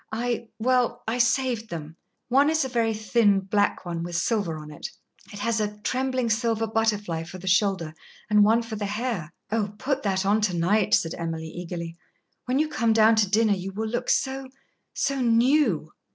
[0.11, 1.95] "I well I saved them.
[2.27, 4.89] One is a very thin black one with silver on it.
[5.31, 7.93] It has a trembling silver butterfly for the shoulder,
[8.27, 11.97] and one for the hair." "Oh, put that on to night!" said Emily, eagerly.
[12.45, 14.47] "When you come down to dinner you will look so
[14.95, 15.91] so new!